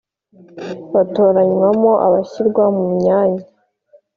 [0.93, 3.43] Batoranywamo abashyirwa mu myanya